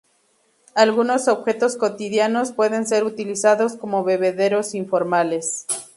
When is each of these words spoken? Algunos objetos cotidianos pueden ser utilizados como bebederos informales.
Algunos 0.73 1.27
objetos 1.27 1.77
cotidianos 1.77 2.53
pueden 2.53 2.87
ser 2.87 3.03
utilizados 3.03 3.75
como 3.75 4.03
bebederos 4.03 4.73
informales. 4.73 5.67